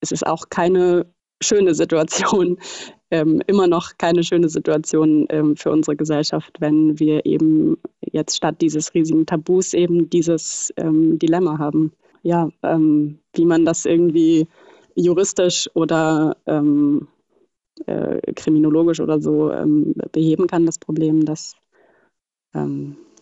Es 0.00 0.12
ist 0.12 0.26
auch 0.26 0.44
keine 0.48 1.06
schöne 1.42 1.74
Situation, 1.74 2.58
ähm, 3.10 3.42
immer 3.46 3.66
noch 3.66 3.96
keine 3.98 4.22
schöne 4.22 4.48
Situation 4.48 5.26
ähm, 5.30 5.56
für 5.56 5.70
unsere 5.70 5.96
Gesellschaft, 5.96 6.60
wenn 6.60 6.98
wir 6.98 7.24
eben 7.26 7.78
jetzt 8.12 8.36
statt 8.36 8.56
dieses 8.60 8.94
riesigen 8.94 9.26
Tabus 9.26 9.74
eben 9.74 10.08
dieses 10.10 10.72
ähm, 10.76 11.18
Dilemma 11.18 11.58
haben. 11.58 11.92
Ja, 12.22 12.48
ähm, 12.62 13.18
wie 13.34 13.46
man 13.46 13.64
das 13.64 13.86
irgendwie 13.86 14.46
juristisch 14.94 15.70
oder 15.74 16.36
ähm, 16.46 17.06
äh, 17.86 18.32
kriminologisch 18.34 19.00
oder 19.00 19.20
so 19.20 19.52
ähm, 19.52 19.94
beheben 20.12 20.46
kann, 20.46 20.66
das 20.66 20.78
Problem, 20.78 21.24
das 21.24 21.54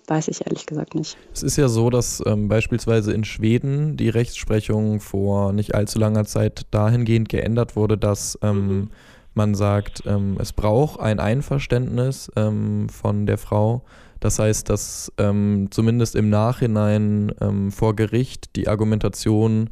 weiß 0.07 0.29
ich 0.29 0.47
ehrlich 0.47 0.65
gesagt 0.65 0.95
nicht. 0.95 1.19
Es 1.35 1.43
ist 1.43 1.57
ja 1.57 1.69
so, 1.69 1.91
dass 1.91 2.23
ähm, 2.25 2.49
beispielsweise 2.49 3.13
in 3.13 3.25
Schweden 3.25 3.97
die 3.97 4.09
Rechtsprechung 4.09 5.01
vor 5.01 5.53
nicht 5.53 5.75
allzu 5.75 5.99
langer 5.99 6.25
Zeit 6.25 6.63
dahingehend 6.71 7.29
geändert 7.29 7.77
wurde, 7.77 7.99
dass 7.99 8.39
ähm, 8.41 8.67
mhm 8.67 8.89
man 9.37 9.55
sagt, 9.55 10.03
ähm, 10.07 10.39
es 10.41 10.55
braucht 10.55 10.99
ein 10.99 11.21
Einverständnis 11.21 12.33
ähm, 12.37 12.89
von 12.89 13.27
der 13.27 13.37
Frau. 13.37 13.85
Das 14.19 14.39
heißt, 14.39 14.71
dass 14.71 15.13
ähm, 15.19 15.69
zumindest 15.71 16.17
im 16.17 16.31
Nachhinein 16.31 17.33
ähm, 17.43 17.71
vor 17.71 17.95
Gericht 17.95 18.57
die 18.57 18.67
Argumentation 18.67 19.69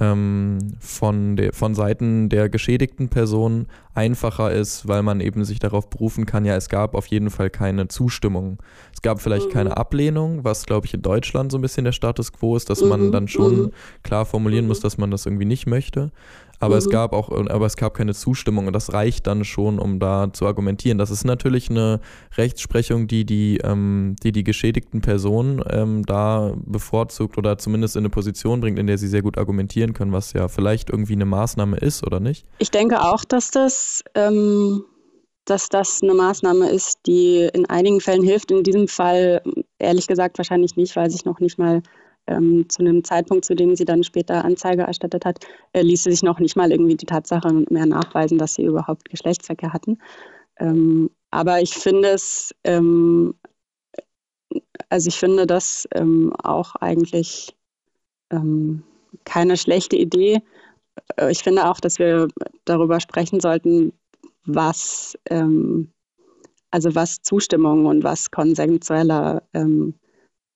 ähm, 0.00 0.58
von, 0.78 1.36
der, 1.36 1.52
von 1.52 1.74
Seiten 1.74 2.28
der 2.28 2.48
geschädigten 2.48 3.08
Person 3.08 3.66
einfacher 3.94 4.52
ist, 4.52 4.86
weil 4.86 5.02
man 5.02 5.20
eben 5.20 5.44
sich 5.44 5.58
darauf 5.58 5.90
berufen 5.90 6.24
kann, 6.24 6.44
ja, 6.44 6.54
es 6.54 6.68
gab 6.68 6.94
auf 6.94 7.06
jeden 7.06 7.30
Fall 7.30 7.50
keine 7.50 7.88
Zustimmung. 7.88 8.58
Es 8.92 9.02
gab 9.02 9.20
vielleicht 9.20 9.48
mhm. 9.48 9.52
keine 9.52 9.76
Ablehnung, 9.76 10.44
was, 10.44 10.66
glaube 10.66 10.86
ich, 10.86 10.94
in 10.94 11.02
Deutschland 11.02 11.50
so 11.50 11.58
ein 11.58 11.62
bisschen 11.62 11.84
der 11.84 11.92
Status 11.92 12.32
quo 12.32 12.56
ist, 12.56 12.70
dass 12.70 12.82
mhm. 12.82 12.88
man 12.88 13.12
dann 13.12 13.28
schon 13.28 13.62
mhm. 13.62 13.70
klar 14.04 14.24
formulieren 14.24 14.68
muss, 14.68 14.80
dass 14.80 14.98
man 14.98 15.10
das 15.10 15.26
irgendwie 15.26 15.46
nicht 15.46 15.66
möchte. 15.66 16.12
Aber 16.60 16.74
mhm. 16.74 16.78
es 16.78 16.90
gab 16.90 17.12
auch, 17.12 17.30
aber 17.30 17.66
es 17.66 17.76
gab 17.76 17.94
keine 17.94 18.14
Zustimmung 18.14 18.66
und 18.66 18.72
das 18.72 18.92
reicht 18.92 19.26
dann 19.26 19.44
schon, 19.44 19.78
um 19.78 20.00
da 20.00 20.32
zu 20.32 20.46
argumentieren. 20.46 20.98
Das 20.98 21.10
ist 21.10 21.24
natürlich 21.24 21.70
eine 21.70 22.00
Rechtsprechung, 22.36 23.06
die 23.06 23.24
die, 23.24 23.58
ähm, 23.62 24.16
die, 24.22 24.32
die 24.32 24.44
geschädigten 24.44 25.00
Personen 25.00 25.62
ähm, 25.70 26.04
da 26.04 26.54
bevorzugt 26.64 27.38
oder 27.38 27.58
zumindest 27.58 27.96
in 27.96 28.00
eine 28.00 28.10
Position 28.10 28.60
bringt, 28.60 28.78
in 28.78 28.86
der 28.86 28.98
sie 28.98 29.08
sehr 29.08 29.22
gut 29.22 29.38
argumentieren 29.38 29.92
können, 29.92 30.12
was 30.12 30.32
ja 30.32 30.48
vielleicht 30.48 30.90
irgendwie 30.90 31.14
eine 31.14 31.26
Maßnahme 31.26 31.76
ist, 31.76 32.04
oder 32.04 32.20
nicht? 32.20 32.44
Ich 32.58 32.70
denke 32.70 33.02
auch, 33.02 33.24
dass 33.24 33.50
das, 33.50 34.02
ähm, 34.14 34.84
dass 35.44 35.68
das 35.68 36.00
eine 36.02 36.14
Maßnahme 36.14 36.70
ist, 36.70 37.00
die 37.06 37.48
in 37.52 37.66
einigen 37.66 38.00
Fällen 38.00 38.22
hilft. 38.22 38.50
In 38.50 38.64
diesem 38.64 38.88
Fall 38.88 39.42
ehrlich 39.78 40.06
gesagt 40.08 40.38
wahrscheinlich 40.38 40.76
nicht, 40.76 40.96
weil 40.96 41.10
sich 41.10 41.24
noch 41.24 41.40
nicht 41.40 41.58
mal 41.58 41.82
ähm, 42.28 42.68
zu 42.68 42.80
einem 42.80 43.02
Zeitpunkt, 43.02 43.44
zu 43.44 43.54
dem 43.54 43.74
sie 43.74 43.84
dann 43.84 44.04
später 44.04 44.44
Anzeige 44.44 44.82
erstattet 44.82 45.24
hat, 45.24 45.44
äh, 45.72 45.82
ließ 45.82 46.04
sie 46.04 46.10
sich 46.10 46.22
noch 46.22 46.38
nicht 46.38 46.56
mal 46.56 46.70
irgendwie 46.70 46.96
die 46.96 47.06
Tatsache 47.06 47.52
mehr 47.70 47.86
nachweisen, 47.86 48.38
dass 48.38 48.54
sie 48.54 48.64
überhaupt 48.64 49.08
Geschlechtsverkehr 49.08 49.72
hatten. 49.72 49.98
Ähm, 50.58 51.10
aber 51.30 51.60
ich 51.60 51.74
finde 51.74 52.10
es, 52.10 52.54
ähm, 52.64 53.34
also 54.88 55.08
ich 55.08 55.16
finde 55.16 55.46
das 55.46 55.88
ähm, 55.94 56.32
auch 56.42 56.74
eigentlich 56.76 57.56
ähm, 58.30 58.82
keine 59.24 59.56
schlechte 59.56 59.96
Idee. 59.96 60.42
Äh, 61.16 61.30
ich 61.30 61.42
finde 61.42 61.68
auch, 61.68 61.80
dass 61.80 61.98
wir 61.98 62.28
darüber 62.64 63.00
sprechen 63.00 63.40
sollten, 63.40 63.92
was, 64.44 65.16
ähm, 65.30 65.92
also 66.70 66.94
was 66.94 67.22
Zustimmung 67.22 67.86
und 67.86 68.04
was 68.04 68.30
konsensueller 68.30 69.42
ähm, 69.54 69.94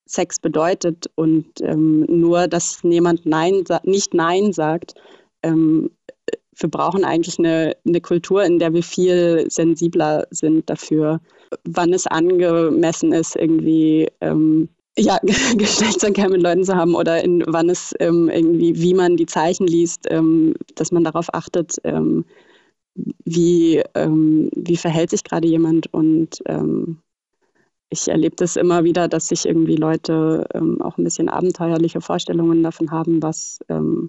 Sex 0.06 0.38
bedeutet 0.38 1.10
und 1.14 1.46
ähm, 1.60 2.00
nur, 2.08 2.48
dass 2.48 2.80
jemand 2.82 3.26
Nein, 3.26 3.64
nicht 3.84 4.14
Nein 4.14 4.52
sagt. 4.52 4.94
Ähm, 5.42 5.90
wir 6.56 6.70
brauchen 6.70 7.04
eigentlich 7.04 7.38
eine, 7.38 7.76
eine 7.86 8.00
Kultur, 8.00 8.44
in 8.44 8.58
der 8.58 8.72
wir 8.72 8.82
viel 8.82 9.46
sensibler 9.50 10.26
sind 10.30 10.68
dafür, 10.68 11.20
wann 11.64 11.92
es 11.92 12.06
angemessen 12.06 13.12
ist, 13.12 13.36
irgendwie 13.36 14.08
ähm, 14.20 14.68
ja, 14.96 15.18
Geschlechtsverkehr 15.56 16.28
mit 16.28 16.42
Leuten 16.42 16.64
zu 16.64 16.76
haben 16.76 16.94
oder 16.94 17.22
in 17.22 17.42
wann 17.46 17.70
es 17.70 17.94
ähm, 17.98 18.28
irgendwie, 18.28 18.80
wie 18.80 18.94
man 18.94 19.16
die 19.16 19.26
Zeichen 19.26 19.66
liest, 19.66 20.06
ähm, 20.10 20.54
dass 20.74 20.92
man 20.92 21.04
darauf 21.04 21.32
achtet, 21.32 21.76
ähm, 21.84 22.24
wie, 23.24 23.82
ähm, 23.94 24.50
wie 24.54 24.76
verhält 24.76 25.10
sich 25.10 25.24
gerade 25.24 25.48
jemand 25.48 25.92
und 25.94 26.42
ähm, 26.46 26.98
ich 27.92 28.08
erlebe 28.08 28.34
das 28.36 28.56
immer 28.56 28.84
wieder, 28.84 29.06
dass 29.06 29.28
sich 29.28 29.44
irgendwie 29.44 29.76
Leute 29.76 30.46
ähm, 30.54 30.80
auch 30.80 30.96
ein 30.96 31.04
bisschen 31.04 31.28
abenteuerliche 31.28 32.00
Vorstellungen 32.00 32.62
davon 32.62 32.90
haben, 32.90 33.22
was, 33.22 33.60
ähm, 33.68 34.08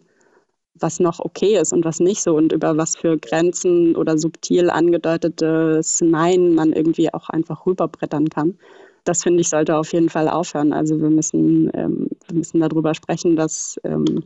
was 0.76 1.02
noch 1.02 1.20
okay 1.20 1.60
ist 1.60 1.74
und 1.74 1.84
was 1.84 2.00
nicht 2.00 2.22
so 2.24 2.38
und 2.38 2.54
über 2.54 2.78
was 2.78 2.96
für 2.96 3.18
Grenzen 3.18 3.98
oder 3.98 4.18
subtil 4.18 4.70
angedeutetes 4.70 6.00
Nein 6.00 6.56
man 6.56 6.72
irgendwie 6.72 7.14
auch 7.14 7.30
einfach 7.30 7.66
rüberbrettern 7.66 8.30
kann. 8.30 8.58
Das 9.04 9.22
finde 9.22 9.42
ich 9.42 9.50
sollte 9.50 9.76
auf 9.76 9.92
jeden 9.92 10.10
Fall 10.10 10.30
aufhören. 10.30 10.72
Also 10.72 11.02
wir 11.02 11.10
müssen, 11.10 11.70
ähm, 11.74 12.08
wir 12.28 12.38
müssen 12.38 12.62
darüber 12.62 12.94
sprechen, 12.94 13.36
dass 13.36 13.78
ähm, 13.84 14.24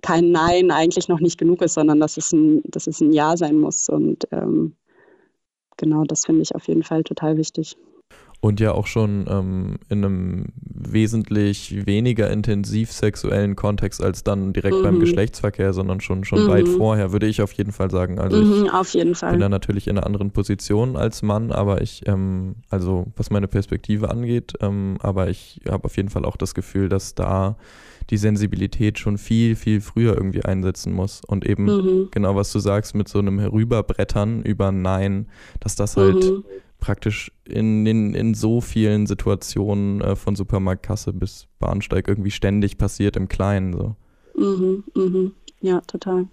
kein 0.00 0.30
Nein 0.30 0.70
eigentlich 0.70 1.08
noch 1.08 1.20
nicht 1.20 1.36
genug 1.38 1.60
ist, 1.60 1.74
sondern 1.74 2.00
dass 2.00 2.16
es 2.16 2.32
ein, 2.32 2.62
dass 2.64 2.86
es 2.86 3.02
ein 3.02 3.12
Ja 3.12 3.36
sein 3.36 3.58
muss. 3.58 3.90
Und 3.90 4.26
ähm, 4.30 4.74
genau, 5.76 6.04
das 6.04 6.24
finde 6.24 6.40
ich 6.40 6.54
auf 6.54 6.66
jeden 6.66 6.82
Fall 6.82 7.04
total 7.04 7.36
wichtig 7.36 7.76
und 8.40 8.60
ja 8.60 8.72
auch 8.72 8.86
schon 8.86 9.26
ähm, 9.28 9.78
in 9.88 10.04
einem 10.04 10.44
wesentlich 10.60 11.86
weniger 11.86 12.30
intensiv 12.30 12.92
sexuellen 12.92 13.56
Kontext 13.56 14.02
als 14.02 14.22
dann 14.22 14.52
direkt 14.52 14.76
mhm. 14.76 14.82
beim 14.82 15.00
Geschlechtsverkehr, 15.00 15.72
sondern 15.72 16.00
schon, 16.00 16.24
schon 16.24 16.44
mhm. 16.44 16.48
weit 16.48 16.68
vorher, 16.68 17.10
würde 17.10 17.26
ich 17.26 17.42
auf 17.42 17.52
jeden 17.52 17.72
Fall 17.72 17.90
sagen. 17.90 18.20
Also 18.20 18.36
mhm, 18.36 18.66
ich 18.66 18.72
auf 18.72 18.94
jeden 18.94 19.16
Fall. 19.16 19.32
bin 19.32 19.40
da 19.40 19.48
natürlich 19.48 19.88
in 19.88 19.98
einer 19.98 20.06
anderen 20.06 20.30
Position 20.30 20.96
als 20.96 21.22
Mann, 21.22 21.50
aber 21.50 21.82
ich, 21.82 22.06
ähm, 22.06 22.56
also 22.70 23.06
was 23.16 23.30
meine 23.30 23.48
Perspektive 23.48 24.08
angeht, 24.10 24.52
ähm, 24.60 24.98
aber 25.00 25.28
ich 25.28 25.60
habe 25.68 25.84
auf 25.84 25.96
jeden 25.96 26.08
Fall 26.08 26.24
auch 26.24 26.36
das 26.36 26.54
Gefühl, 26.54 26.88
dass 26.88 27.16
da 27.16 27.56
die 28.10 28.16
Sensibilität 28.16 29.00
schon 29.00 29.18
viel, 29.18 29.56
viel 29.56 29.80
früher 29.80 30.14
irgendwie 30.14 30.44
einsetzen 30.44 30.92
muss. 30.92 31.20
Und 31.26 31.44
eben 31.44 31.64
mhm. 31.64 32.08
genau, 32.12 32.36
was 32.36 32.52
du 32.52 32.60
sagst, 32.60 32.94
mit 32.94 33.08
so 33.08 33.18
einem 33.18 33.38
Herüberbrettern 33.40 34.42
über 34.42 34.70
Nein, 34.70 35.26
dass 35.60 35.74
das 35.74 35.96
halt 35.96 36.24
mhm 36.24 36.44
praktisch 36.78 37.32
in, 37.44 37.86
in, 37.86 38.14
in 38.14 38.34
so 38.34 38.60
vielen 38.60 39.06
Situationen 39.06 40.00
äh, 40.00 40.16
von 40.16 40.36
Supermarktkasse 40.36 41.12
bis 41.12 41.48
Bahnsteig 41.58 42.08
irgendwie 42.08 42.30
ständig 42.30 42.78
passiert 42.78 43.16
im 43.16 43.28
Kleinen. 43.28 43.72
So. 43.72 43.96
Mhm, 44.36 44.84
mhm. 44.94 45.32
Ja, 45.60 45.80
total. 45.82 46.28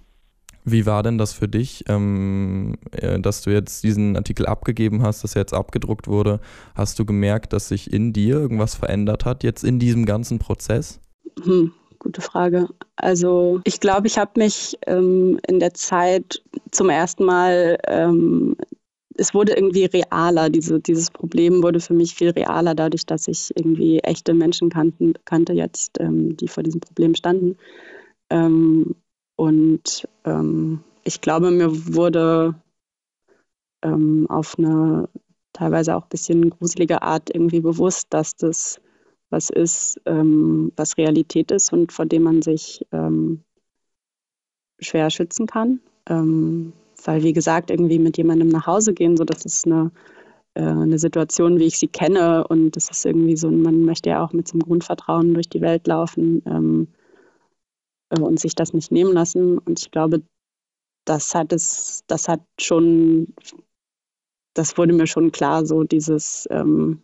Wie 0.67 0.87
war 0.87 1.03
denn 1.03 1.19
das 1.19 1.33
für 1.33 1.47
dich, 1.47 1.85
ähm, 1.87 2.75
äh, 2.91 3.19
dass 3.19 3.43
du 3.43 3.51
jetzt 3.51 3.83
diesen 3.83 4.15
Artikel 4.15 4.47
abgegeben 4.47 5.03
hast, 5.03 5.23
dass 5.23 5.35
er 5.35 5.41
jetzt 5.41 5.53
abgedruckt 5.53 6.07
wurde? 6.07 6.39
Hast 6.73 6.97
du 6.97 7.05
gemerkt, 7.05 7.53
dass 7.53 7.67
sich 7.67 7.93
in 7.93 8.13
dir 8.13 8.37
irgendwas 8.37 8.73
verändert 8.73 9.25
hat, 9.25 9.43
jetzt 9.43 9.63
in 9.63 9.77
diesem 9.77 10.07
ganzen 10.07 10.39
Prozess? 10.39 10.99
Hm, 11.43 11.71
gute 11.99 12.21
Frage. 12.21 12.67
Also 12.95 13.61
ich 13.63 13.79
glaube, 13.79 14.07
ich 14.07 14.17
habe 14.17 14.31
mich 14.37 14.75
ähm, 14.87 15.39
in 15.47 15.59
der 15.59 15.75
Zeit 15.75 16.41
zum 16.71 16.89
ersten 16.89 17.25
Mal 17.25 17.77
ähm, 17.87 18.55
es 19.17 19.33
wurde 19.33 19.53
irgendwie 19.53 19.85
realer. 19.85 20.49
Diese, 20.49 20.79
dieses 20.79 21.11
Problem 21.11 21.63
wurde 21.63 21.79
für 21.79 21.93
mich 21.93 22.15
viel 22.15 22.29
realer, 22.31 22.75
dadurch, 22.75 23.05
dass 23.05 23.27
ich 23.27 23.51
irgendwie 23.55 23.99
echte 23.99 24.33
Menschen 24.33 24.69
kannten, 24.69 25.13
kannte 25.25 25.53
jetzt, 25.53 25.99
ähm, 25.99 26.35
die 26.37 26.47
vor 26.47 26.63
diesem 26.63 26.81
Problem 26.81 27.15
standen. 27.15 27.57
Ähm, 28.29 28.95
und 29.35 30.07
ähm, 30.25 30.83
ich 31.03 31.21
glaube, 31.21 31.51
mir 31.51 31.95
wurde 31.95 32.55
ähm, 33.83 34.27
auf 34.29 34.57
eine 34.57 35.09
teilweise 35.53 35.95
auch 35.95 36.03
ein 36.03 36.09
bisschen 36.09 36.49
gruselige 36.49 37.01
Art 37.01 37.33
irgendwie 37.33 37.61
bewusst, 37.61 38.07
dass 38.09 38.35
das 38.35 38.81
was 39.29 39.49
ist, 39.49 39.99
ähm, 40.05 40.71
was 40.75 40.97
Realität 40.97 41.51
ist 41.51 41.73
und 41.73 41.91
vor 41.91 42.05
dem 42.05 42.23
man 42.23 42.41
sich 42.41 42.85
ähm, 42.91 43.43
schwer 44.79 45.09
schützen 45.09 45.47
kann. 45.47 45.79
Weil, 47.05 47.23
wie 47.23 47.33
gesagt, 47.33 47.69
irgendwie 47.69 47.99
mit 47.99 48.17
jemandem 48.17 48.49
nach 48.49 48.67
Hause 48.67 48.93
gehen, 48.93 49.15
so 49.15 49.23
das 49.23 49.45
ist 49.45 49.65
eine, 49.65 49.91
äh, 50.55 50.61
eine 50.61 50.99
Situation, 50.99 51.59
wie 51.59 51.65
ich 51.65 51.77
sie 51.77 51.87
kenne. 51.87 52.47
Und 52.47 52.71
das 52.75 52.89
ist 52.89 53.05
irgendwie 53.05 53.37
so, 53.37 53.49
man 53.51 53.85
möchte 53.85 54.09
ja 54.09 54.23
auch 54.25 54.33
mit 54.33 54.47
so 54.47 54.53
einem 54.53 54.63
Grundvertrauen 54.63 55.33
durch 55.33 55.47
die 55.49 55.61
Welt 55.61 55.87
laufen 55.87 56.41
ähm, 56.47 56.87
äh, 58.09 58.19
und 58.19 58.39
sich 58.39 58.55
das 58.55 58.73
nicht 58.73 58.91
nehmen 58.91 59.13
lassen. 59.13 59.59
Und 59.59 59.79
ich 59.79 59.91
glaube, 59.91 60.23
das 61.05 61.35
hat 61.35 61.53
es, 61.53 62.03
das 62.07 62.27
hat 62.27 62.41
schon, 62.59 63.33
das 64.55 64.77
wurde 64.77 64.93
mir 64.93 65.07
schon 65.07 65.31
klar, 65.31 65.65
so 65.65 65.83
dieses, 65.83 66.47
ähm, 66.49 67.01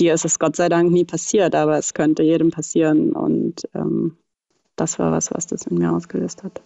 dir 0.00 0.14
ist 0.14 0.24
es 0.24 0.40
Gott 0.40 0.56
sei 0.56 0.68
Dank 0.68 0.90
nie 0.90 1.04
passiert, 1.04 1.54
aber 1.54 1.78
es 1.78 1.94
könnte 1.94 2.24
jedem 2.24 2.50
passieren. 2.50 3.12
Und 3.12 3.68
ähm, 3.74 4.16
das 4.76 4.98
war 4.98 5.12
was, 5.12 5.30
was 5.30 5.46
das 5.46 5.66
in 5.66 5.78
mir 5.78 5.92
ausgelöst 5.92 6.42
hat. 6.42 6.60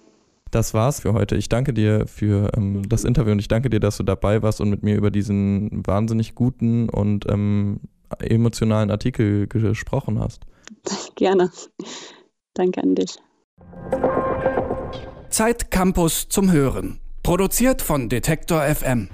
Das 0.51 0.75
war's 0.75 1.01
für 1.01 1.13
heute. 1.13 1.37
Ich 1.37 1.49
danke 1.49 1.73
dir 1.75 2.07
für 2.07 2.51
ähm, 2.57 2.89
das 2.89 3.05
Interview 3.05 3.33
und 3.33 3.39
ich 3.39 3.49
danke 3.49 3.71
dir, 3.71 3.81
dass 3.81 3.97
du 3.97 4.03
dabei 4.03 4.43
warst 4.43 4.61
und 4.61 4.71
mit 4.71 4.83
mir 4.83 4.97
über 4.97 5.11
diesen 5.11 5.87
wahnsinnig 5.87 6.35
guten 6.35 6.89
und 6.89 7.27
ähm, 7.29 7.81
emotionalen 8.19 8.91
Artikel 8.91 9.47
gesprochen 9.47 10.19
hast. 10.19 10.45
Gerne. 11.17 11.51
Danke 12.55 12.83
an 12.83 12.95
dich. 12.95 13.19
Zeit 15.29 15.71
Campus 15.71 16.29
zum 16.29 16.51
Hören. 16.51 17.01
Produziert 17.23 17.83
von 17.83 18.09
Detektor 18.09 18.63
FM. 18.63 19.11